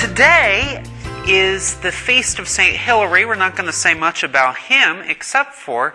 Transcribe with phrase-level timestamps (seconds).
[0.00, 0.80] Today
[1.26, 2.76] is the feast of St.
[2.76, 3.24] Hilary.
[3.24, 5.92] We're not going to say much about him, except for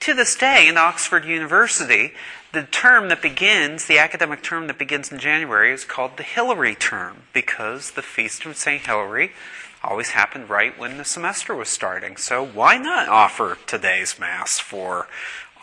[0.00, 2.12] to this day in Oxford University,
[2.52, 6.74] the term that begins, the academic term that begins in January, is called the Hilary
[6.74, 8.84] term because the feast of St.
[8.84, 9.32] Hilary
[9.82, 12.18] always happened right when the semester was starting.
[12.18, 15.08] So why not offer today's Mass for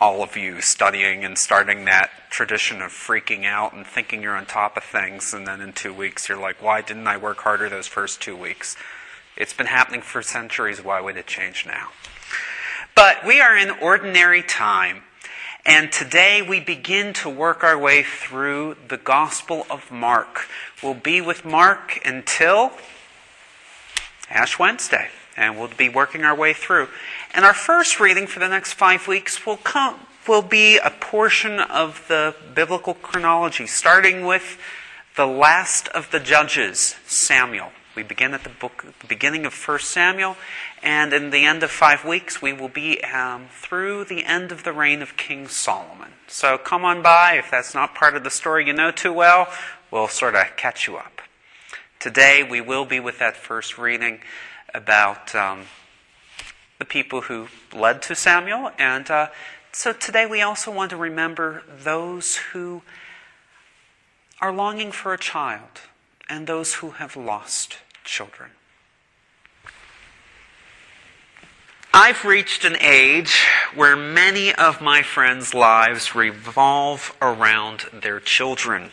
[0.00, 4.46] all of you studying and starting that tradition of freaking out and thinking you're on
[4.46, 7.68] top of things, and then in two weeks you're like, why didn't I work harder
[7.68, 8.76] those first two weeks?
[9.36, 10.82] It's been happening for centuries.
[10.82, 11.88] Why would it change now?
[12.94, 15.02] But we are in ordinary time,
[15.64, 20.46] and today we begin to work our way through the Gospel of Mark.
[20.82, 22.72] We'll be with Mark until
[24.30, 25.08] Ash Wednesday,
[25.38, 26.88] and we'll be working our way through.
[27.32, 31.58] And our first reading for the next five weeks will come will be a portion
[31.58, 34.58] of the biblical chronology, starting with
[35.16, 37.70] the last of the judges, Samuel.
[37.96, 40.36] We begin at the book, the beginning of 1 Samuel,
[40.82, 44.64] and in the end of five weeks, we will be um, through the end of
[44.64, 46.10] the reign of King Solomon.
[46.28, 47.34] So come on by.
[47.38, 49.48] If that's not part of the story you know too well,
[49.90, 51.22] we'll sort of catch you up.
[51.98, 54.20] Today, we will be with that first reading
[54.74, 55.64] about um,
[56.78, 58.72] the people who led to Samuel.
[58.78, 59.28] And uh,
[59.72, 62.82] so today we also want to remember those who
[64.40, 65.82] are longing for a child
[66.28, 68.50] and those who have lost children.
[71.92, 78.90] I've reached an age where many of my friends' lives revolve around their children.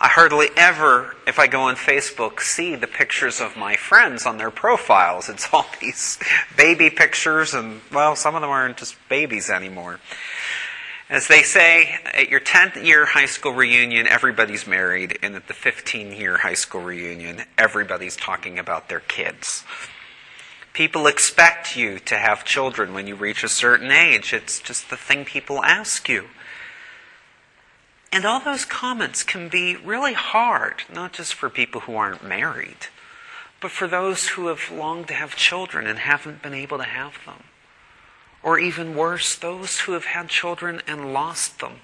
[0.00, 4.38] I hardly ever, if I go on Facebook, see the pictures of my friends on
[4.38, 5.28] their profiles.
[5.28, 6.18] It's all these
[6.56, 10.00] baby pictures, and, well, some of them aren't just babies anymore.
[11.10, 15.54] As they say, at your 10th year high school reunion, everybody's married, and at the
[15.54, 19.64] 15 year high school reunion, everybody's talking about their kids.
[20.72, 24.32] People expect you to have children when you reach a certain age.
[24.32, 26.24] It's just the thing people ask you.
[28.14, 32.86] And all those comments can be really hard, not just for people who aren't married,
[33.60, 37.14] but for those who have longed to have children and haven't been able to have
[37.26, 37.42] them.
[38.40, 41.80] Or even worse, those who have had children and lost them.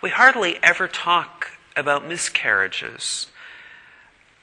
[0.00, 3.26] We hardly ever talk about miscarriages,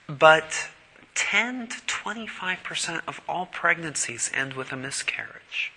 [0.08, 0.70] but
[1.16, 5.72] 10 to 25% of all pregnancies end with a miscarriage.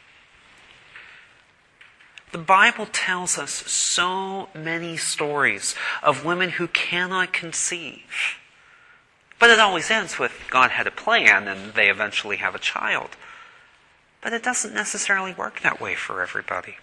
[2.30, 8.36] The Bible tells us so many stories of women who cannot conceive.
[9.38, 13.10] But it always ends with God had a plan and they eventually have a child.
[14.20, 16.76] But it doesn't necessarily work that way for everybody.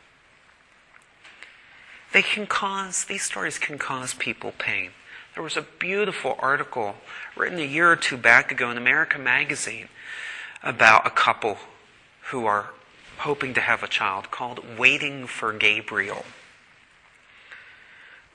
[2.14, 4.92] They can cause, these stories can cause people pain.
[5.34, 6.96] There was a beautiful article
[7.36, 9.90] written a year or two back ago in America Magazine
[10.64, 11.58] about a couple
[12.32, 12.70] who are
[13.20, 16.26] hoping to have a child called Waiting for Gabriel.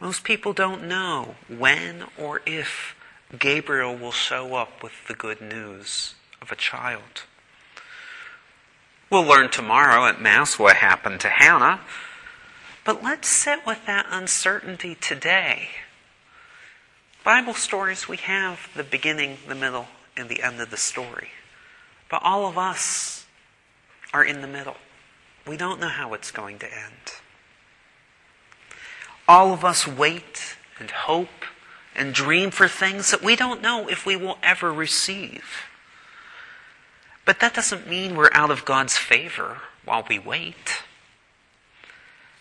[0.00, 2.94] Most people don't know when or if
[3.38, 7.24] Gabriel will show up with the good news of a child.
[9.10, 11.80] We'll learn tomorrow at Mass what happened to Hannah,
[12.84, 15.68] but let's sit with that uncertainty today.
[17.22, 21.30] Bible stories, we have the beginning, the middle, and the end of the story.
[22.08, 23.19] But all of us
[24.12, 24.76] are in the middle.
[25.46, 27.20] We don't know how it's going to end.
[29.26, 31.44] All of us wait and hope
[31.94, 35.44] and dream for things that we don't know if we will ever receive.
[37.24, 40.82] But that doesn't mean we're out of God's favor while we wait.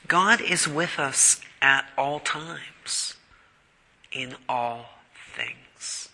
[0.08, 3.16] God is with us at all times,
[4.12, 4.90] in all
[5.35, 6.09] things.